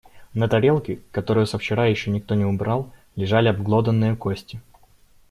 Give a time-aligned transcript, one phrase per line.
[0.33, 4.59] На тарелке, которую со вчера ещё никто не убрал, лежали обглоданные кости.